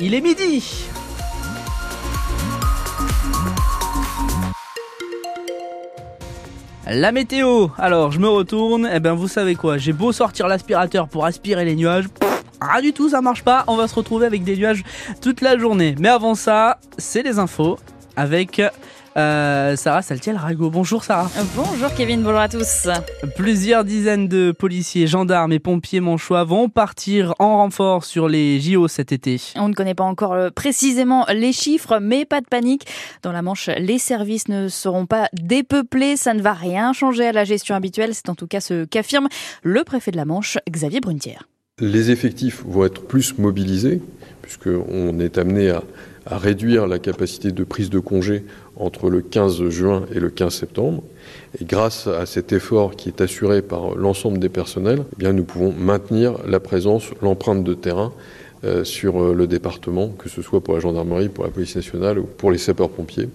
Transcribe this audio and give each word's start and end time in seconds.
il 0.00 0.14
est 0.14 0.20
midi. 0.20 0.86
La 6.86 7.12
météo, 7.12 7.68
alors 7.78 8.10
je 8.10 8.18
me 8.18 8.28
retourne, 8.28 8.86
et 8.86 8.94
eh 8.94 9.00
ben 9.00 9.12
vous 9.12 9.28
savez 9.28 9.54
quoi, 9.54 9.78
j'ai 9.78 9.92
beau 9.92 10.10
sortir 10.10 10.48
l'aspirateur 10.48 11.06
pour 11.06 11.24
aspirer 11.24 11.64
les 11.64 11.76
nuages, 11.76 12.06
ah 12.60 12.80
du 12.80 12.92
tout, 12.92 13.10
ça 13.10 13.20
marche 13.20 13.44
pas, 13.44 13.64
on 13.68 13.76
va 13.76 13.86
se 13.86 13.94
retrouver 13.94 14.26
avec 14.26 14.42
des 14.42 14.56
nuages 14.56 14.82
toute 15.20 15.40
la 15.40 15.56
journée. 15.56 15.94
Mais 15.98 16.08
avant 16.08 16.34
ça, 16.34 16.78
c'est 16.98 17.22
les 17.22 17.38
infos 17.38 17.78
avec 18.16 18.60
euh, 19.20 19.76
Sarah 19.76 20.02
Saltiel-Rago. 20.02 20.70
Bonjour 20.70 21.04
Sarah. 21.04 21.30
Bonjour 21.54 21.92
Kevin, 21.94 22.22
bonjour 22.22 22.38
à 22.38 22.48
tous. 22.48 22.88
Plusieurs 23.36 23.84
dizaines 23.84 24.28
de 24.28 24.52
policiers, 24.52 25.06
gendarmes 25.06 25.52
et 25.52 25.58
pompiers 25.58 26.00
manchois 26.00 26.44
vont 26.44 26.68
partir 26.68 27.34
en 27.38 27.58
renfort 27.58 28.04
sur 28.04 28.28
les 28.28 28.60
JO 28.60 28.88
cet 28.88 29.12
été. 29.12 29.40
On 29.56 29.68
ne 29.68 29.74
connaît 29.74 29.94
pas 29.94 30.04
encore 30.04 30.32
euh, 30.32 30.50
précisément 30.50 31.26
les 31.32 31.52
chiffres, 31.52 31.98
mais 32.00 32.24
pas 32.24 32.40
de 32.40 32.46
panique. 32.46 32.86
Dans 33.22 33.32
la 33.32 33.42
Manche, 33.42 33.68
les 33.78 33.98
services 33.98 34.48
ne 34.48 34.68
seront 34.68 35.06
pas 35.06 35.28
dépeuplés. 35.34 36.16
Ça 36.16 36.34
ne 36.34 36.40
va 36.40 36.52
rien 36.52 36.92
changer 36.92 37.26
à 37.26 37.32
la 37.32 37.44
gestion 37.44 37.74
habituelle. 37.74 38.14
C'est 38.14 38.28
en 38.28 38.34
tout 38.34 38.46
cas 38.46 38.60
ce 38.60 38.84
qu'affirme 38.84 39.28
le 39.62 39.84
préfet 39.84 40.10
de 40.10 40.16
la 40.16 40.24
Manche, 40.24 40.58
Xavier 40.68 41.00
Brunetière. 41.00 41.48
Les 41.78 42.10
effectifs 42.10 42.62
vont 42.66 42.84
être 42.84 43.06
plus 43.06 43.38
mobilisés, 43.38 44.02
puisqu'on 44.42 45.18
est 45.18 45.38
amené 45.38 45.70
à 45.70 45.82
à 46.26 46.38
réduire 46.38 46.86
la 46.86 46.98
capacité 46.98 47.52
de 47.52 47.64
prise 47.64 47.90
de 47.90 47.98
congé 47.98 48.44
entre 48.80 49.10
le 49.10 49.20
15 49.20 49.68
juin 49.68 50.04
et 50.14 50.20
le 50.20 50.30
15 50.30 50.54
septembre. 50.54 51.02
Et 51.60 51.64
grâce 51.64 52.06
à 52.06 52.26
cet 52.26 52.52
effort 52.52 52.96
qui 52.96 53.08
est 53.08 53.20
assuré 53.20 53.62
par 53.62 53.94
l'ensemble 53.94 54.38
des 54.38 54.48
personnels, 54.48 55.04
eh 55.20 55.32
nous 55.32 55.44
pouvons 55.44 55.72
maintenir 55.72 56.34
la 56.46 56.60
présence, 56.60 57.10
l'empreinte 57.22 57.64
de 57.64 57.74
terrain 57.74 58.12
euh, 58.64 58.84
sur 58.84 59.22
euh, 59.22 59.34
le 59.34 59.46
département, 59.46 60.08
que 60.08 60.28
ce 60.28 60.42
soit 60.42 60.60
pour 60.60 60.74
la 60.74 60.80
gendarmerie, 60.80 61.28
pour 61.28 61.44
la 61.44 61.50
police 61.50 61.76
nationale 61.76 62.18
ou 62.18 62.24
pour 62.24 62.50
les 62.50 62.58
sapeurs-pompiers. 62.58 63.28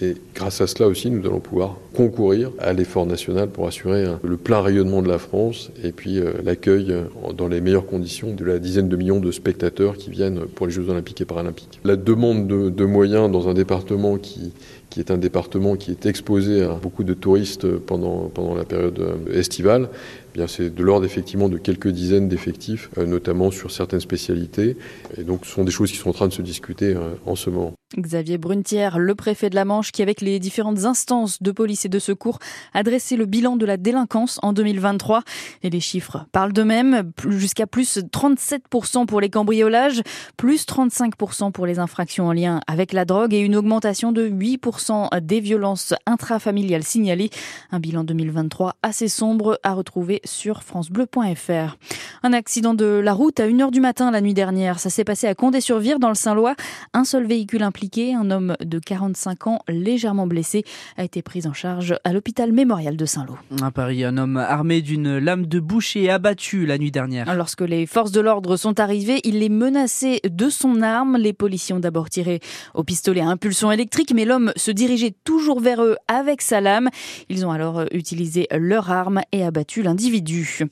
Et 0.00 0.14
grâce 0.34 0.60
à 0.60 0.66
cela 0.66 0.88
aussi, 0.88 1.10
nous 1.10 1.26
allons 1.26 1.40
pouvoir 1.40 1.76
concourir 1.94 2.52
à 2.58 2.72
l'effort 2.72 3.06
national 3.06 3.48
pour 3.48 3.66
assurer 3.66 4.06
le 4.22 4.36
plein 4.36 4.60
rayonnement 4.60 5.02
de 5.02 5.08
la 5.08 5.18
France 5.18 5.70
et 5.82 5.92
puis 5.92 6.18
euh, 6.18 6.32
l'accueil 6.44 6.94
dans 7.36 7.48
les 7.48 7.60
meilleures 7.60 7.86
conditions 7.86 8.32
de 8.32 8.44
la 8.44 8.58
dizaine 8.58 8.88
de 8.88 8.96
millions 8.96 9.20
de 9.20 9.32
spectateurs 9.32 9.96
qui 9.96 10.10
viennent 10.10 10.46
pour 10.46 10.66
les 10.66 10.72
Jeux 10.72 10.88
olympiques 10.88 11.20
et 11.20 11.24
paralympiques. 11.24 11.80
La 11.84 11.96
demande 11.96 12.46
de, 12.46 12.84
moyens 12.84 13.30
dans 13.30 13.48
un 13.48 13.54
département 13.54 14.16
qui, 14.18 14.52
est 14.96 15.10
un 15.10 15.18
département 15.18 15.76
qui 15.76 15.90
est 15.90 16.06
exposé 16.06 16.62
à 16.62 16.74
beaucoup 16.74 17.04
de 17.04 17.14
touristes 17.14 17.68
pendant, 17.78 18.30
la 18.56 18.64
période 18.64 19.00
estivale, 19.32 19.88
eh 20.36 20.46
c'est 20.46 20.74
de 20.74 20.82
l'ordre 20.82 21.04
effectivement 21.04 21.48
de 21.48 21.58
quelques 21.58 21.88
dizaines 21.88 22.28
d'effectifs, 22.28 22.90
euh, 22.98 23.06
notamment 23.06 23.50
sur 23.50 23.70
certaines 23.70 24.00
spécialités. 24.00 24.76
Et 25.16 25.24
donc, 25.24 25.44
ce 25.44 25.52
sont 25.52 25.64
des 25.64 25.72
choses 25.72 25.90
qui 25.90 25.96
sont 25.96 26.10
en 26.10 26.12
train 26.12 26.28
de 26.28 26.32
se 26.32 26.42
discuter 26.42 26.94
euh, 26.94 27.10
en 27.26 27.34
ce 27.34 27.50
moment. 27.50 27.77
Xavier 27.96 28.36
Brunetière, 28.36 28.98
le 28.98 29.14
préfet 29.14 29.48
de 29.48 29.54
la 29.54 29.64
Manche, 29.64 29.92
qui 29.92 30.02
avec 30.02 30.20
les 30.20 30.38
différentes 30.38 30.84
instances 30.84 31.42
de 31.42 31.50
police 31.50 31.86
et 31.86 31.88
de 31.88 31.98
secours 31.98 32.38
a 32.74 32.82
dressé 32.82 33.16
le 33.16 33.24
bilan 33.24 33.56
de 33.56 33.64
la 33.64 33.78
délinquance 33.78 34.38
en 34.42 34.52
2023. 34.52 35.22
Et 35.62 35.70
les 35.70 35.80
chiffres 35.80 36.26
parlent 36.30 36.52
d'eux-mêmes, 36.52 37.10
jusqu'à 37.28 37.66
plus 37.66 37.96
37% 37.98 39.06
pour 39.06 39.22
les 39.22 39.30
cambriolages, 39.30 40.02
plus 40.36 40.66
35% 40.66 41.50
pour 41.50 41.64
les 41.64 41.78
infractions 41.78 42.26
en 42.26 42.32
lien 42.32 42.60
avec 42.66 42.92
la 42.92 43.06
drogue 43.06 43.32
et 43.32 43.40
une 43.40 43.56
augmentation 43.56 44.12
de 44.12 44.28
8% 44.28 45.20
des 45.22 45.40
violences 45.40 45.94
intrafamiliales 46.04 46.84
signalées. 46.84 47.30
Un 47.72 47.80
bilan 47.80 48.04
2023 48.04 48.74
assez 48.82 49.08
sombre 49.08 49.58
à 49.62 49.72
retrouver 49.72 50.20
sur 50.24 50.62
francebleu.fr. 50.62 51.78
Un 52.22 52.32
accident 52.34 52.74
de 52.74 52.84
la 52.84 53.14
route 53.14 53.40
à 53.40 53.48
1h 53.48 53.70
du 53.70 53.80
matin 53.80 54.10
la 54.10 54.20
nuit 54.20 54.34
dernière. 54.34 54.78
Ça 54.78 54.90
s'est 54.90 55.04
passé 55.04 55.26
à 55.26 55.34
Condé-sur-Vire 55.34 55.98
dans 55.98 56.08
le 56.08 56.14
Saint-Lois. 56.14 56.54
Un 56.92 57.04
seul 57.04 57.26
véhicule 57.26 57.62
impliqué, 57.62 57.77
un 58.14 58.30
homme 58.30 58.56
de 58.60 58.78
45 58.78 59.46
ans 59.46 59.60
légèrement 59.68 60.26
blessé, 60.26 60.64
a 60.96 61.04
été 61.04 61.22
pris 61.22 61.46
en 61.46 61.52
charge 61.52 61.96
à 62.04 62.12
l'hôpital 62.12 62.52
mémorial 62.52 62.96
de 62.96 63.06
Saint-Lô. 63.06 63.36
À 63.62 63.70
Paris, 63.70 64.04
un 64.04 64.16
homme 64.16 64.36
armé 64.36 64.82
d'une 64.82 65.18
lame 65.18 65.46
de 65.46 65.60
boucher 65.60 66.10
abattu 66.10 66.66
la 66.66 66.78
nuit 66.78 66.90
dernière. 66.90 67.32
Lorsque 67.34 67.60
les 67.60 67.86
forces 67.86 68.12
de 68.12 68.20
l'ordre 68.20 68.56
sont 68.56 68.80
arrivées, 68.80 69.20
il 69.24 69.38
les 69.38 69.48
menaçait 69.48 70.20
de 70.28 70.48
son 70.48 70.82
arme. 70.82 71.16
Les 71.16 71.32
policiers 71.32 71.74
ont 71.74 71.80
d'abord 71.80 72.10
tiré 72.10 72.40
au 72.74 72.84
pistolet 72.84 73.20
à 73.20 73.28
impulsion 73.28 73.70
électrique, 73.70 74.12
mais 74.14 74.24
l'homme 74.24 74.52
se 74.56 74.70
dirigeait 74.70 75.14
toujours 75.24 75.60
vers 75.60 75.82
eux 75.82 75.96
avec 76.08 76.42
sa 76.42 76.60
lame. 76.60 76.88
Ils 77.28 77.46
ont 77.46 77.50
alors 77.50 77.84
utilisé 77.92 78.48
leur 78.56 78.90
arme 78.90 79.20
et 79.32 79.44
abattu 79.44 79.82
l'individu. 79.82 80.64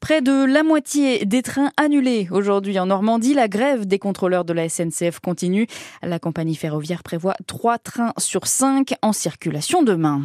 Près 0.00 0.22
de 0.22 0.44
la 0.44 0.62
moitié 0.62 1.24
des 1.24 1.42
trains 1.42 1.70
annulés 1.76 2.28
aujourd'hui 2.30 2.78
en 2.78 2.86
Normandie. 2.86 3.34
La 3.34 3.48
grève 3.48 3.86
des 3.86 3.98
contrôleurs 3.98 4.44
de 4.44 4.52
la 4.52 4.68
SNCF 4.68 5.20
continue. 5.20 5.66
La 6.02 6.18
compagnie 6.18 6.47
ferroviaire 6.54 7.02
prévoit 7.02 7.36
trois 7.46 7.78
trains 7.78 8.12
sur 8.18 8.46
cinq 8.46 8.94
en 9.02 9.12
circulation 9.12 9.82
demain. 9.82 10.22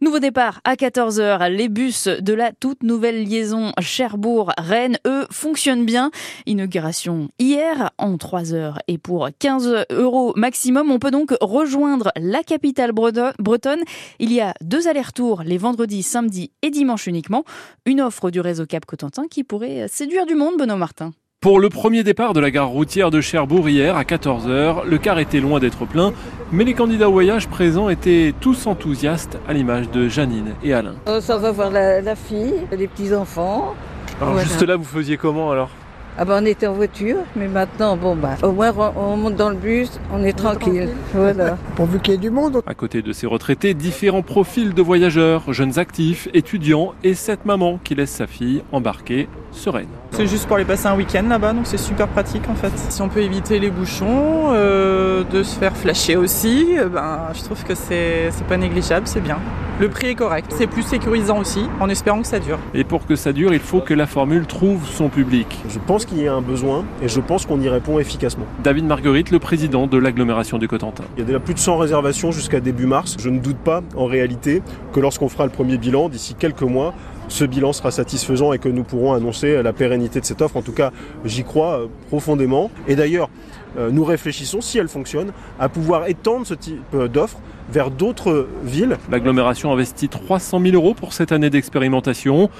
Nouveau 0.00 0.18
départ 0.18 0.60
à 0.64 0.74
14h. 0.74 1.50
Les 1.50 1.68
bus 1.68 2.08
de 2.08 2.32
la 2.32 2.52
toute 2.52 2.82
nouvelle 2.82 3.24
liaison 3.24 3.72
Cherbourg-Rennes, 3.80 4.98
eux, 5.06 5.26
fonctionnent 5.30 5.84
bien. 5.84 6.10
Inauguration 6.46 7.28
hier 7.38 7.90
en 7.98 8.16
3 8.16 8.54
heures 8.54 8.78
et 8.88 8.98
pour 8.98 9.28
15 9.38 9.86
euros 9.90 10.32
maximum. 10.36 10.90
On 10.90 10.98
peut 10.98 11.10
donc 11.10 11.34
rejoindre 11.40 12.10
la 12.16 12.42
capitale 12.42 12.92
bretonne. 12.92 13.82
Il 14.18 14.32
y 14.32 14.40
a 14.40 14.54
deux 14.60 14.88
allers-retours 14.88 15.42
les 15.42 15.58
vendredis, 15.58 16.02
samedis 16.02 16.52
et 16.62 16.70
dimanches 16.70 17.06
uniquement. 17.06 17.44
Une 17.86 18.00
offre 18.00 18.30
du 18.30 18.40
réseau 18.40 18.66
Cap 18.66 18.86
Cotentin 18.86 19.26
qui 19.28 19.44
pourrait 19.44 19.88
séduire 19.88 20.26
du 20.26 20.34
monde, 20.34 20.56
Benoît 20.58 20.76
Martin. 20.76 21.12
Pour 21.44 21.60
le 21.60 21.68
premier 21.68 22.04
départ 22.04 22.32
de 22.32 22.40
la 22.40 22.50
gare 22.50 22.68
routière 22.68 23.10
de 23.10 23.20
Cherbourg 23.20 23.68
hier 23.68 23.98
à 23.98 24.04
14h, 24.04 24.86
le 24.86 24.96
car 24.96 25.18
était 25.18 25.40
loin 25.40 25.60
d'être 25.60 25.84
plein, 25.84 26.14
mais 26.50 26.64
les 26.64 26.72
candidats 26.72 27.10
au 27.10 27.12
voyage 27.12 27.48
présents 27.48 27.90
étaient 27.90 28.32
tous 28.40 28.66
enthousiastes 28.66 29.36
à 29.46 29.52
l'image 29.52 29.90
de 29.90 30.08
Janine 30.08 30.54
et 30.62 30.72
Alain. 30.72 30.94
Oh, 31.06 31.20
ça 31.20 31.36
va 31.36 31.52
voir 31.52 31.70
la, 31.70 32.16
fille, 32.16 32.54
les 32.72 32.88
petits-enfants. 32.88 33.74
Alors 34.22 34.38
juste 34.38 34.62
là, 34.62 34.76
vous 34.76 34.84
faisiez 34.84 35.18
comment 35.18 35.50
alors 35.50 35.68
ah 36.16 36.24
ben 36.24 36.40
on 36.40 36.46
était 36.46 36.68
en 36.68 36.74
voiture, 36.74 37.16
mais 37.34 37.48
maintenant, 37.48 37.96
bon 37.96 38.14
bah, 38.14 38.36
au 38.44 38.52
moins 38.52 38.72
on 38.96 39.16
monte 39.16 39.34
dans 39.34 39.50
le 39.50 39.56
bus, 39.56 40.00
on 40.12 40.22
est 40.22 40.32
tranquille. 40.32 40.88
Voilà. 41.12 41.58
Pourvu 41.74 41.98
qu'il 41.98 42.12
y 42.12 42.14
ait 42.14 42.20
du 42.20 42.30
monde. 42.30 42.62
À 42.66 42.74
côté 42.74 43.02
de 43.02 43.12
ces 43.12 43.26
retraités, 43.26 43.74
différents 43.74 44.22
profils 44.22 44.72
de 44.72 44.80
voyageurs, 44.80 45.52
jeunes 45.52 45.78
actifs, 45.78 46.28
étudiants 46.32 46.94
et 47.02 47.14
cette 47.14 47.44
maman 47.44 47.80
qui 47.82 47.96
laisse 47.96 48.12
sa 48.12 48.28
fille 48.28 48.62
embarquer 48.70 49.28
sereine. 49.50 49.88
C'est 50.16 50.28
juste 50.28 50.46
pour 50.46 50.54
aller 50.54 50.64
passer 50.64 50.86
un 50.86 50.94
week-end 50.94 51.24
là-bas, 51.28 51.54
donc 51.54 51.66
c'est 51.66 51.76
super 51.76 52.06
pratique 52.06 52.48
en 52.48 52.54
fait. 52.54 52.70
Si 52.88 53.02
on 53.02 53.08
peut 53.08 53.22
éviter 53.22 53.58
les 53.58 53.70
bouchons, 53.70 54.52
euh, 54.52 55.24
de 55.24 55.42
se 55.42 55.58
faire 55.58 55.76
flasher 55.76 56.14
aussi, 56.14 56.78
euh, 56.78 56.88
ben, 56.88 57.30
je 57.34 57.42
trouve 57.42 57.64
que 57.64 57.74
c'est 57.74 58.30
pas 58.48 58.56
négligeable, 58.56 59.08
c'est 59.08 59.20
bien. 59.20 59.38
Le 59.80 59.88
prix 59.88 60.10
est 60.10 60.14
correct, 60.14 60.54
c'est 60.56 60.68
plus 60.68 60.84
sécurisant 60.84 61.40
aussi, 61.40 61.64
en 61.80 61.88
espérant 61.88 62.20
que 62.20 62.28
ça 62.28 62.38
dure. 62.38 62.60
Et 62.74 62.84
pour 62.84 63.08
que 63.08 63.16
ça 63.16 63.32
dure, 63.32 63.52
il 63.52 63.58
faut 63.58 63.80
que 63.80 63.92
la 63.92 64.06
formule 64.06 64.46
trouve 64.46 64.86
son 64.86 65.08
public. 65.08 65.48
Je 65.68 65.80
pense 65.84 66.04
qu'il 66.04 66.22
y 66.22 66.28
a 66.28 66.32
un 66.32 66.42
besoin 66.42 66.84
et 67.02 67.08
je 67.08 67.18
pense 67.18 67.44
qu'on 67.44 67.60
y 67.60 67.68
répond 67.68 67.98
efficacement. 67.98 68.46
David 68.62 68.84
Marguerite, 68.84 69.32
le 69.32 69.40
président 69.40 69.88
de 69.88 69.98
l'agglomération 69.98 70.58
du 70.58 70.68
Cotentin. 70.68 71.02
Il 71.16 71.20
y 71.20 71.22
a 71.24 71.26
déjà 71.26 71.40
plus 71.40 71.54
de 71.54 71.58
100 71.58 71.76
réservations 71.76 72.30
jusqu'à 72.30 72.60
début 72.60 72.86
mars. 72.86 73.16
Je 73.18 73.30
ne 73.30 73.40
doute 73.40 73.56
pas 73.56 73.82
en 73.96 74.06
réalité 74.06 74.62
que 74.92 75.00
lorsqu'on 75.00 75.28
fera 75.28 75.44
le 75.44 75.50
premier 75.50 75.76
bilan, 75.76 76.08
d'ici 76.08 76.36
quelques 76.38 76.62
mois, 76.62 76.94
ce 77.28 77.44
bilan 77.44 77.72
sera 77.72 77.90
satisfaisant 77.90 78.52
et 78.52 78.58
que 78.58 78.68
nous 78.68 78.84
pourrons 78.84 79.12
annoncer 79.12 79.62
la 79.62 79.72
pérennité 79.72 80.20
de 80.20 80.24
cette 80.24 80.42
offre. 80.42 80.56
En 80.56 80.62
tout 80.62 80.72
cas, 80.72 80.92
j'y 81.24 81.44
crois 81.44 81.80
euh, 81.80 81.86
profondément. 82.08 82.70
Et 82.86 82.96
d'ailleurs, 82.96 83.28
euh, 83.76 83.90
nous 83.90 84.04
réfléchissons, 84.04 84.60
si 84.60 84.78
elle 84.78 84.88
fonctionne, 84.88 85.32
à 85.58 85.68
pouvoir 85.68 86.08
étendre 86.08 86.46
ce 86.46 86.54
type 86.54 86.80
euh, 86.94 87.08
d'offre 87.08 87.38
vers 87.70 87.90
d'autres 87.90 88.46
villes. 88.62 88.98
L'agglomération 89.10 89.72
investit 89.72 90.08
300 90.08 90.60
000 90.60 90.74
euros 90.74 90.94
pour 90.94 91.12
cette 91.12 91.32
année 91.32 91.50
d'expérimentation 91.50 92.50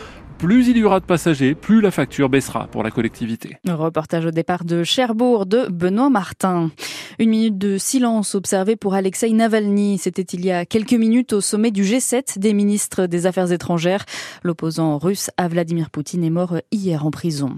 plus 0.45 0.69
il 0.69 0.77
y 0.77 0.85
aura 0.85 1.01
de 1.01 1.07
passagers, 1.07 1.55
plus 1.55 1.81
la 1.81 1.91
facture 1.91 2.29
baissera 2.29 2.67
pour 2.67 2.83
la 2.83 2.91
collectivité. 2.91 3.57
Reportage 3.67 4.27
au 4.27 4.31
départ 4.31 4.67
de 4.67 4.85
Cherbourg 4.85 5.47
de 5.47 5.69
Benoît 5.71 6.11
Martin. 6.11 6.71
Une 7.19 7.31
minute 7.31 7.57
de 7.57 7.79
silence 7.79 8.35
observée 8.35 8.77
pour 8.77 8.93
Alexei 8.93 9.31
Navalny. 9.31 9.97
C'était 9.97 10.23
il 10.23 10.45
y 10.45 10.51
a 10.51 10.67
quelques 10.67 10.93
minutes 10.93 11.33
au 11.33 11.41
sommet 11.41 11.71
du 11.71 11.83
G7 11.83 12.39
des 12.39 12.53
ministres 12.53 13.07
des 13.07 13.25
Affaires 13.25 13.53
étrangères. 13.53 14.05
L'opposant 14.43 14.99
russe 14.99 15.31
à 15.39 15.49
Vladimir 15.49 15.89
Poutine 15.89 16.25
est 16.25 16.31
mort 16.31 16.59
hier 16.73 17.07
en 17.07 17.11
prison. 17.11 17.57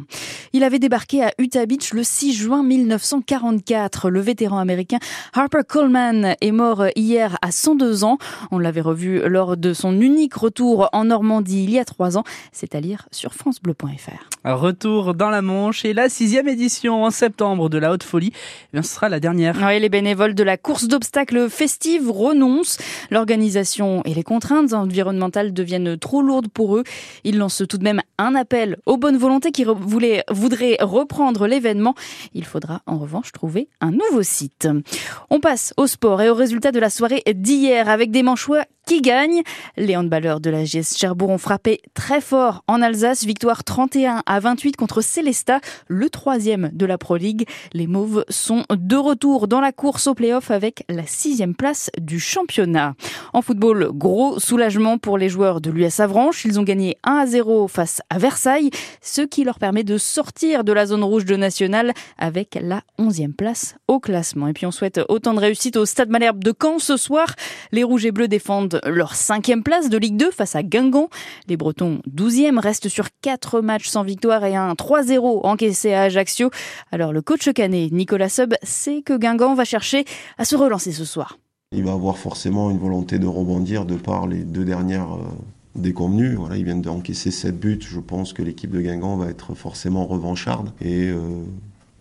Il 0.52 0.62
avait 0.62 0.78
débarqué 0.78 1.24
à 1.24 1.32
Utah 1.38 1.66
Beach 1.66 1.92
le 1.92 2.04
6 2.04 2.34
juin 2.34 2.62
1944. 2.62 4.10
Le 4.10 4.20
vétéran 4.20 4.58
américain 4.58 4.98
Harper 5.34 5.62
Coleman 5.66 6.36
est 6.40 6.52
mort 6.52 6.84
hier 6.94 7.36
à 7.42 7.50
102 7.50 8.04
ans. 8.04 8.18
On 8.52 8.60
l'avait 8.60 8.80
revu 8.80 9.28
lors 9.28 9.56
de 9.56 9.72
son 9.72 10.00
unique 10.00 10.34
retour 10.34 10.88
en 10.92 11.06
Normandie 11.06 11.64
il 11.64 11.70
y 11.70 11.80
a 11.80 11.84
trois 11.84 12.16
ans. 12.16 12.24
À 12.76 12.80
lire 12.80 13.08
sur 13.10 13.34
francebleu.fr. 13.34 14.28
Retour 14.44 15.14
dans 15.14 15.30
la 15.30 15.42
Manche 15.42 15.84
et 15.84 15.92
la 15.92 16.08
sixième 16.08 16.46
édition 16.46 17.04
en 17.04 17.10
septembre 17.10 17.68
de 17.68 17.78
la 17.78 17.90
Haute 17.90 18.02
Folie, 18.02 18.32
eh 18.74 18.82
ce 18.82 18.94
sera 18.94 19.08
la 19.08 19.18
dernière. 19.18 19.56
Oui, 19.60 19.80
les 19.80 19.88
bénévoles 19.88 20.34
de 20.34 20.44
la 20.44 20.56
course 20.56 20.86
d'obstacles 20.86 21.50
festive 21.50 22.10
renoncent. 22.10 22.78
L'organisation 23.10 24.02
et 24.04 24.14
les 24.14 24.22
contraintes 24.22 24.74
environnementales 24.74 25.52
deviennent 25.52 25.98
trop 25.98 26.22
lourdes 26.22 26.48
pour 26.48 26.76
eux. 26.76 26.84
Ils 27.24 27.38
lancent 27.38 27.64
tout 27.68 27.78
de 27.78 27.84
même 27.84 28.02
un 28.18 28.34
appel 28.34 28.76
aux 28.86 28.98
bonnes 28.98 29.16
volontés 29.16 29.50
qui 29.50 29.64
voulaient, 29.64 30.24
voudraient 30.30 30.76
reprendre 30.80 31.46
l'événement. 31.46 31.94
Il 32.34 32.44
faudra 32.44 32.82
en 32.86 32.98
revanche 32.98 33.32
trouver 33.32 33.68
un 33.80 33.90
nouveau 33.90 34.22
site. 34.22 34.68
On 35.30 35.40
passe 35.40 35.72
au 35.76 35.86
sport 35.86 36.20
et 36.20 36.30
au 36.30 36.34
résultat 36.34 36.72
de 36.72 36.78
la 36.78 36.90
soirée 36.90 37.22
d'hier 37.34 37.88
avec 37.88 38.10
des 38.10 38.22
manchois 38.22 38.64
qui 38.86 39.02
gagnent. 39.02 39.42
Les 39.76 39.96
handballeurs 39.96 40.40
de 40.40 40.48
la 40.48 40.64
GS 40.64 40.96
Cherbourg 40.96 41.30
ont 41.30 41.38
frappé 41.38 41.82
très 41.92 42.20
fort 42.20 42.62
en 42.68 42.80
Alsace. 42.80 43.24
Victoire 43.24 43.64
31 43.64 44.22
à 44.24 44.40
28 44.40 44.76
contre 44.76 45.02
Célesta, 45.02 45.60
le 45.88 46.08
troisième 46.08 46.70
de 46.72 46.86
la 46.86 46.96
Pro 46.96 47.16
League. 47.16 47.46
Les 47.72 47.86
Mauves 47.86 48.24
sont 48.28 48.64
de 48.70 48.96
retour 48.96 49.48
dans 49.48 49.60
la 49.60 49.72
course 49.72 50.06
au 50.06 50.14
play-off 50.14 50.50
avec 50.50 50.84
la 50.88 51.04
sixième 51.04 51.54
place 51.54 51.90
du 52.00 52.20
championnat. 52.20 52.94
En 53.32 53.42
football, 53.42 53.90
gros 53.92 54.38
soulagement 54.38 54.98
pour 54.98 55.18
les 55.18 55.28
joueurs 55.28 55.60
de 55.60 55.70
l'US 55.70 56.00
Avranches. 56.00 56.44
Ils 56.44 56.60
ont 56.60 56.62
gagné 56.62 56.96
1 57.04 57.16
à 57.16 57.26
0 57.26 57.68
face 57.68 58.00
à 58.08 58.18
Versailles, 58.18 58.70
ce 59.02 59.22
qui 59.22 59.42
leur 59.42 59.58
permet 59.58 59.82
de 59.82 59.98
sortir 59.98 60.62
de 60.62 60.72
la 60.72 60.86
zone 60.86 61.02
rouge 61.02 61.24
de 61.24 61.34
National 61.34 61.92
avec 62.18 62.56
la 62.60 62.82
11e 63.00 63.32
place 63.32 63.74
au 63.88 63.98
classement. 63.98 64.46
Et 64.46 64.52
puis 64.52 64.66
on 64.66 64.70
souhaite 64.70 65.00
autant 65.08 65.34
de 65.34 65.40
réussite 65.40 65.76
au 65.76 65.86
Stade 65.86 66.08
Malherbe 66.08 66.42
de 66.44 66.54
Caen 66.58 66.78
ce 66.78 66.96
soir. 66.96 67.34
Les 67.72 67.82
Rouges 67.82 68.06
et 68.06 68.12
Bleus 68.12 68.28
défendent 68.28 68.75
leur 68.84 69.14
cinquième 69.14 69.62
place 69.62 69.88
de 69.88 69.98
Ligue 69.98 70.16
2 70.16 70.30
face 70.30 70.56
à 70.56 70.62
Guingamp. 70.62 71.08
Les 71.48 71.56
Bretons 71.56 72.00
12e 72.14 72.58
restent 72.58 72.88
sur 72.88 73.06
4 73.22 73.60
matchs 73.60 73.88
sans 73.88 74.02
victoire 74.02 74.44
et 74.44 74.56
un 74.56 74.72
3-0 74.72 75.46
encaissé 75.46 75.92
à 75.94 76.02
Ajaccio. 76.02 76.50
Alors 76.92 77.12
le 77.12 77.22
coach 77.22 77.52
canet 77.52 77.92
Nicolas 77.92 78.28
Sub 78.28 78.54
sait 78.62 79.02
que 79.02 79.16
Guingamp 79.16 79.54
va 79.54 79.64
chercher 79.64 80.04
à 80.38 80.44
se 80.44 80.56
relancer 80.56 80.92
ce 80.92 81.04
soir. 81.04 81.38
Il 81.72 81.84
va 81.84 81.92
avoir 81.92 82.16
forcément 82.16 82.70
une 82.70 82.78
volonté 82.78 83.18
de 83.18 83.26
rebondir 83.26 83.84
de 83.84 83.96
par 83.96 84.26
les 84.26 84.44
deux 84.44 84.64
dernières 84.64 85.14
euh, 85.14 85.24
déconvenues. 85.74 86.34
Voilà, 86.34 86.56
ils 86.56 86.64
viennent 86.64 86.82
d'encaisser 86.82 87.30
7 87.30 87.58
buts. 87.58 87.80
Je 87.80 88.00
pense 88.00 88.32
que 88.32 88.42
l'équipe 88.42 88.70
de 88.70 88.80
Guingamp 88.80 89.16
va 89.16 89.28
être 89.28 89.54
forcément 89.54 90.06
revancharde 90.06 90.70
et 90.80 91.08
euh, 91.08 91.20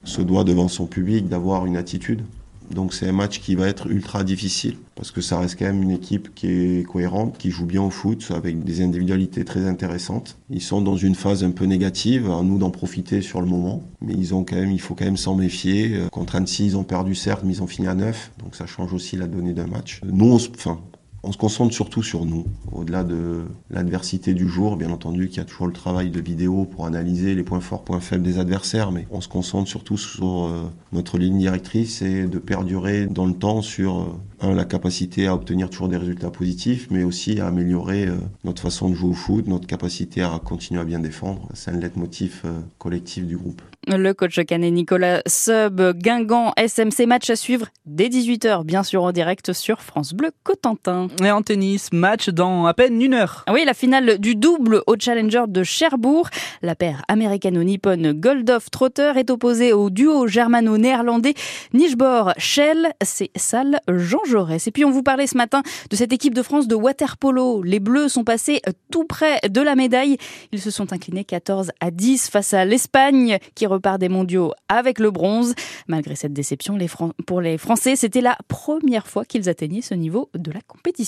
se 0.03 0.21
doit 0.21 0.43
devant 0.43 0.67
son 0.67 0.85
public 0.85 1.27
d'avoir 1.27 1.65
une 1.65 1.77
attitude. 1.77 2.23
Donc 2.71 2.93
c'est 2.93 3.07
un 3.07 3.13
match 3.13 3.39
qui 3.39 3.55
va 3.55 3.67
être 3.67 3.87
ultra 3.87 4.23
difficile 4.23 4.77
parce 4.95 5.11
que 5.11 5.21
ça 5.21 5.39
reste 5.39 5.59
quand 5.59 5.65
même 5.65 5.83
une 5.83 5.91
équipe 5.91 6.33
qui 6.33 6.47
est 6.47 6.87
cohérente, 6.87 7.37
qui 7.37 7.51
joue 7.51 7.65
bien 7.65 7.81
au 7.81 7.89
foot 7.89 8.31
avec 8.33 8.63
des 8.63 8.81
individualités 8.81 9.43
très 9.43 9.67
intéressantes. 9.67 10.37
Ils 10.49 10.61
sont 10.61 10.81
dans 10.81 10.95
une 10.95 11.15
phase 11.15 11.43
un 11.43 11.51
peu 11.51 11.65
négative, 11.65 12.29
à 12.31 12.41
nous 12.41 12.57
d'en 12.57 12.71
profiter 12.71 13.21
sur 13.21 13.41
le 13.41 13.47
moment, 13.47 13.83
mais 14.01 14.13
ils 14.13 14.33
ont 14.33 14.43
quand 14.43 14.55
même, 14.55 14.71
il 14.71 14.79
faut 14.79 14.95
quand 14.95 15.05
même 15.05 15.17
s'en 15.17 15.35
méfier. 15.35 15.95
Euh, 15.95 16.07
contre 16.09 16.35
Annecy, 16.35 16.65
ils 16.65 16.77
ont 16.77 16.83
perdu 16.83 17.13
certes, 17.13 17.41
mais 17.43 17.53
ils 17.53 17.63
ont 17.63 17.67
fini 17.67 17.87
à 17.87 17.93
9, 17.93 18.31
donc 18.41 18.55
ça 18.55 18.65
change 18.65 18.93
aussi 18.93 19.17
la 19.17 19.27
donnée 19.27 19.53
d'un 19.53 19.67
match. 19.67 19.99
Nous, 20.05 20.31
on, 20.31 20.35
enfin, 20.35 20.79
on 21.25 21.31
se 21.31 21.37
concentre 21.37 21.73
surtout 21.73 22.03
sur 22.03 22.23
nous, 22.25 22.45
au-delà 22.71 23.03
de 23.03 23.45
l'adversité 23.71 24.33
du 24.33 24.47
jour, 24.47 24.77
bien 24.77 24.91
entendu 24.91 25.27
qu'il 25.27 25.37
y 25.37 25.41
a 25.41 25.45
toujours 25.45 25.65
le 25.65 25.73
travail 25.73 26.11
de 26.11 26.21
vidéo 26.21 26.65
pour 26.65 26.85
analyser 26.85 27.33
les 27.33 27.41
points 27.41 27.61
forts, 27.61 27.83
points 27.83 27.99
faibles 27.99 28.23
des 28.23 28.37
adversaires, 28.37 28.91
mais 28.91 29.07
on 29.09 29.21
se 29.21 29.27
concentre 29.27 29.67
surtout 29.67 29.97
sur 29.97 30.45
euh, 30.45 30.69
notre 30.91 31.17
ligne 31.17 31.39
directrice 31.39 32.03
et 32.03 32.27
de 32.27 32.37
perdurer 32.37 33.07
dans 33.07 33.25
le 33.25 33.33
temps 33.33 33.63
sur 33.63 34.17
euh, 34.43 34.53
la 34.53 34.65
capacité 34.65 35.25
à 35.25 35.33
obtenir 35.33 35.71
toujours 35.71 35.87
des 35.87 35.97
résultats 35.97 36.29
positifs, 36.29 36.87
mais 36.91 37.03
aussi 37.03 37.39
à 37.39 37.47
améliorer 37.47 38.05
euh, 38.05 38.17
notre 38.43 38.61
façon 38.61 38.89
de 38.89 38.93
jouer 38.93 39.09
au 39.09 39.13
foot, 39.13 39.47
notre 39.47 39.65
capacité 39.65 40.21
à 40.21 40.39
continuer 40.43 40.81
à 40.81 40.85
bien 40.85 40.99
défendre. 40.99 41.49
C'est 41.55 41.71
un 41.71 41.79
leitmotiv 41.79 42.43
collectif 42.77 43.25
du 43.25 43.35
groupe. 43.35 43.63
Le 43.87 44.13
coach 44.13 44.39
canet 44.45 44.73
Nicolas 44.73 45.21
Sub, 45.27 45.81
Guingamp, 45.97 46.53
SMC 46.57 47.05
match 47.07 47.29
à 47.29 47.35
suivre 47.35 47.67
dès 47.85 48.09
18h, 48.09 48.63
bien 48.63 48.83
sûr 48.83 49.03
en 49.03 49.11
direct 49.11 49.53
sur 49.53 49.81
France 49.81 50.13
Bleu 50.13 50.31
Cotentin. 50.43 51.07
Et 51.23 51.31
en 51.31 51.41
tennis, 51.41 51.93
match 51.93 52.29
dans 52.29 52.65
à 52.65 52.73
peine 52.73 53.01
une 53.01 53.13
heure. 53.13 53.43
Ah 53.47 53.53
oui, 53.53 53.63
la 53.65 53.73
finale 53.73 54.17
du 54.17 54.35
double 54.35 54.81
au 54.85 54.95
Challenger 54.99 55.43
de 55.47 55.63
Cherbourg. 55.63 56.29
La 56.61 56.75
paire 56.75 57.03
américano-nippone 57.07 58.11
Goldhoff 58.11 58.69
Trotter 58.69 59.13
est 59.15 59.29
opposée 59.29 59.71
au 59.71 59.89
duo 59.89 60.27
germano-néerlandais 60.27 61.33
Nijbor 61.73 62.33
Shell. 62.37 62.89
C'est 63.01 63.31
Salle 63.35 63.79
Jean 63.87 64.23
Jaurès. 64.25 64.67
Et 64.67 64.71
puis 64.71 64.83
on 64.83 64.91
vous 64.91 65.03
parlait 65.03 65.27
ce 65.27 65.37
matin 65.37 65.61
de 65.89 65.95
cette 65.95 66.11
équipe 66.11 66.33
de 66.33 66.41
France 66.41 66.67
de 66.67 66.75
waterpolo. 66.75 67.63
Les 67.63 67.79
Bleus 67.79 68.09
sont 68.09 68.25
passés 68.25 68.61
tout 68.91 69.05
près 69.05 69.39
de 69.47 69.61
la 69.61 69.75
médaille. 69.75 70.17
Ils 70.51 70.61
se 70.61 70.71
sont 70.71 70.91
inclinés 70.91 71.23
14 71.23 71.71
à 71.79 71.91
10 71.91 72.29
face 72.29 72.53
à 72.53 72.65
l'Espagne 72.65 73.37
qui 73.55 73.67
repart 73.67 73.99
des 73.99 74.09
mondiaux 74.09 74.51
avec 74.67 74.99
le 74.99 75.11
bronze. 75.11 75.55
Malgré 75.87 76.15
cette 76.15 76.33
déception, 76.33 76.77
pour 77.25 77.39
les 77.39 77.57
Français, 77.57 77.95
c'était 77.95 78.21
la 78.21 78.37
première 78.49 79.07
fois 79.07 79.23
qu'ils 79.23 79.47
atteignaient 79.47 79.81
ce 79.81 79.93
niveau 79.93 80.29
de 80.35 80.51
la 80.51 80.61
compétition 80.67 81.04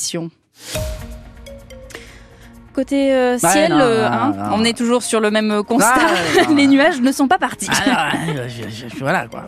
côté 2.78 3.12
euh, 3.12 3.40
ciel, 3.40 3.74
euh, 3.74 4.08
hein, 4.08 4.52
on 4.54 4.64
est 4.64 4.78
toujours 4.78 5.02
sur 5.02 5.20
le 5.20 5.32
même 5.32 5.64
constat. 5.64 5.96
les 6.56 6.68
nuages 6.68 7.02
ne 7.02 7.12
sont 7.12 7.28
pas 7.28 7.40
partis. 7.40 7.68
Ah, 7.72 8.12
voilà 9.00 9.28
quoi. 9.28 9.48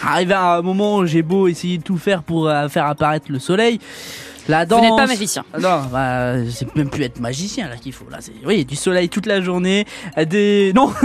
arrivé 0.00 0.32
à 0.32 0.58
un 0.58 0.62
moment 0.62 0.98
où 0.98 1.06
j'ai 1.06 1.22
beau 1.22 1.48
essayer 1.48 1.78
de 1.78 1.82
tout 1.82 1.98
faire 1.98 2.22
pour 2.22 2.48
euh, 2.48 2.68
faire 2.68 2.86
apparaître 2.86 3.26
le 3.30 3.40
soleil. 3.40 3.80
La 4.48 4.66
danse. 4.66 4.80
Vous 4.80 4.86
n'êtes 4.86 4.96
pas 4.96 5.06
magicien. 5.06 5.44
Non, 5.60 5.82
bah, 5.92 6.34
c'est 6.50 6.74
même 6.74 6.90
plus 6.90 7.04
être 7.04 7.20
magicien 7.20 7.68
là 7.68 7.76
qu'il 7.76 7.92
faut. 7.92 8.06
Là, 8.10 8.18
c'est 8.20 8.32
oui, 8.44 8.64
du 8.64 8.76
soleil 8.76 9.08
toute 9.08 9.26
la 9.26 9.40
journée, 9.40 9.84
des 10.28 10.72
non, 10.74 10.92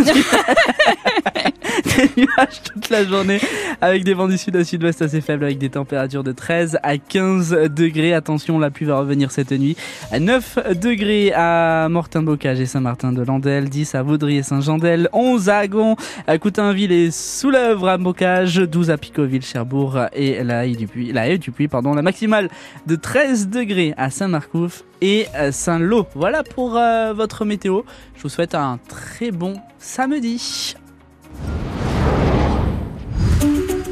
des 1.85 2.09
nuages 2.17 2.61
toute 2.73 2.89
la 2.89 3.05
journée, 3.05 3.39
avec 3.81 4.03
des 4.03 4.13
vents 4.13 4.27
du 4.27 4.37
sud 4.37 4.55
à 4.55 4.63
sud-ouest 4.63 5.01
assez 5.01 5.21
faibles, 5.21 5.43
avec 5.43 5.57
des 5.57 5.69
températures 5.69 6.23
de 6.23 6.31
13 6.31 6.79
à 6.81 6.97
15 6.97 7.69
degrés. 7.69 8.13
Attention, 8.13 8.59
la 8.59 8.71
pluie 8.71 8.85
va 8.85 8.97
revenir 8.99 9.31
cette 9.31 9.51
nuit. 9.51 9.75
À 10.11 10.19
9 10.19 10.79
degrés 10.79 11.31
à 11.35 11.87
Mortin-Bocage 11.89 12.59
et 12.59 12.65
Saint-Martin-de-Landel, 12.65 13.69
10 13.69 13.95
à 13.95 14.03
Vaudry 14.03 14.37
et 14.37 14.43
Saint-Jean-d'El, 14.43 15.09
11 15.13 15.49
à 15.49 15.57
Agon, 15.59 15.95
à 16.25 16.37
Coutainville 16.37 16.91
et 16.91 17.11
Soulèvre 17.11 17.87
à 17.87 17.97
Bocage, 17.97 18.55
12 18.55 18.91
à 18.91 18.97
Picoville, 18.97 19.43
Cherbourg 19.43 19.99
et 20.13 20.43
la 20.43 20.65
Haye 20.65 20.75
du 20.75 20.87
Puy, 20.87 21.11
la 21.11 21.27
Haye 21.27 21.39
du 21.39 21.51
Puy, 21.51 21.67
pardon, 21.67 21.93
la 21.93 22.01
maximale 22.01 22.49
de 22.85 22.95
13 22.95 23.26
degrés 23.35 23.93
à 23.97 24.09
Saint-Marcouf 24.09 24.83
et 25.01 25.27
Saint-Lô. 25.51 26.05
Voilà 26.15 26.43
pour 26.43 26.77
euh, 26.77 27.13
votre 27.13 27.45
météo. 27.45 27.81
Je 28.15 28.23
vous 28.23 28.29
souhaite 28.29 28.55
un 28.55 28.79
très 28.87 29.31
bon 29.31 29.55
samedi. 29.79 30.75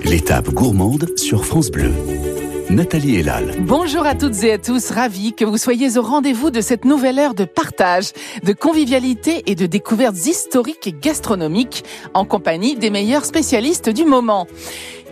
L'étape 0.04 0.50
gourmande 0.50 1.10
sur 1.18 1.46
France 1.46 1.70
Bleu. 1.70 1.92
Nathalie 2.70 3.18
Elal. 3.18 3.56
Bonjour 3.60 4.06
à 4.06 4.16
toutes 4.16 4.44
et 4.44 4.54
à 4.54 4.58
tous, 4.58 4.90
ravi 4.90 5.34
que 5.34 5.46
vous 5.46 5.58
soyez 5.58 5.98
au 5.98 6.02
rendez-vous 6.02 6.50
de 6.50 6.62
cette 6.62 6.84
nouvelle 6.84 7.20
heure 7.20 7.36
de 7.36 7.46
partage, 7.46 8.12
de 8.44 8.54
convivialité 8.54 9.44
et 9.46 9.56
de 9.56 9.68
découvertes 9.68 10.26
historiques 10.26 10.88
et 10.88 10.92
gastronomiques 10.94 11.84
en 12.14 12.26
compagnie 12.26 12.76
des 12.76 12.90
meilleurs 12.90 13.26
spécialistes 13.26 13.90
du 13.90 14.04
moment. 14.04 14.48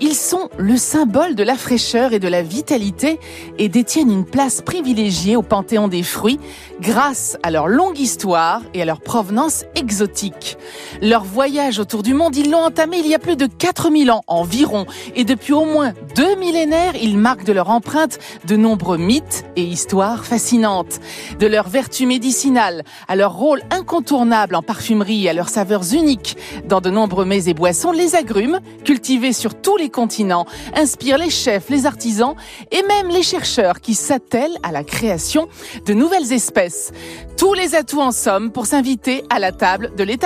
Ils 0.02 0.16
sont 0.16 0.50
le 0.58 0.76
symbole 0.76 1.36
de 1.36 1.44
la 1.44 1.56
fraîcheur 1.56 2.14
et 2.14 2.20
de 2.20 2.28
la 2.28 2.42
vitalité 2.42 3.20
et 3.60 3.70
détiennent 3.70 4.12
une 4.12 4.26
place 4.26 4.62
privilégiée 4.62 5.36
au 5.36 5.44
panthéon 5.44 5.88
des 5.88 6.04
fruits 6.04 6.40
grâce 6.82 7.38
à 7.44 7.52
leur 7.52 7.68
longue 7.68 8.00
histoire 8.00 8.62
et 8.74 8.82
à 8.82 8.86
leur 8.86 9.02
provenance 9.02 9.66
exotique. 9.76 10.58
Leur 11.02 11.24
voyage 11.24 11.80
autour 11.80 12.02
du 12.02 12.14
monde, 12.14 12.36
ils 12.36 12.50
l'ont 12.50 12.64
entamé 12.64 12.98
il 13.00 13.08
y 13.08 13.14
a 13.14 13.20
plus 13.20 13.36
de 13.36 13.46
4000 13.46 14.12
ans 14.12 14.24
environ 14.28 14.86
et 15.16 15.24
depuis 15.24 15.54
au 15.54 15.66
moins 15.66 15.94
deux 16.16 16.36
millénaires, 16.36 16.96
ils 17.00 17.18
marquent 17.18 17.46
de 17.46 17.54
leur 17.54 17.70
empreinte 17.70 18.20
de 18.46 18.56
nombreux 18.56 18.98
mythes 18.98 19.46
et 19.56 19.64
histoires 19.64 20.26
fascinantes. 20.26 21.00
De 21.40 21.48
leurs 21.48 21.70
vertus 21.70 22.08
médicinales 22.08 22.84
à 23.08 23.16
leur 23.16 23.34
rôle 23.34 23.62
incontournable 23.70 24.56
en 24.56 24.64
parfumerie 24.64 25.26
et 25.26 25.30
à 25.30 25.34
leurs 25.34 25.50
saveurs 25.50 25.94
uniques 25.94 26.36
dans 26.68 26.82
de 26.82 26.90
nombreux 26.90 27.26
mets 27.26 27.48
et 27.48 27.54
boissons, 27.54 27.92
les 27.92 28.16
agrumes, 28.16 28.60
cultivés 28.84 29.34
sur 29.34 29.54
tous 29.54 29.78
les 29.84 29.90
continents, 29.90 30.46
inspire 30.76 31.18
les 31.18 31.30
chefs, 31.30 31.70
les 31.70 31.86
artisans 31.86 32.36
et 32.72 32.84
même 32.84 33.10
les 33.10 33.22
chercheurs 33.22 33.82
qui 33.82 33.96
s'attellent 33.96 34.58
à 34.64 34.72
la 34.72 34.86
création 34.86 35.50
de 35.86 35.94
nouvelles 35.94 36.32
espèces. 36.32 36.94
Tous 37.36 37.54
les 37.54 37.76
atouts 37.76 38.00
en 38.00 38.14
somme 38.14 38.52
pour 38.52 38.66
s'inviter 38.66 39.26
à 39.30 39.40
la 39.40 39.52
table 39.52 39.92
de 39.98 40.04
l'étape 40.06 40.22